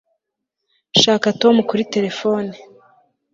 [1.01, 2.51] Shaka Tom kuri terefone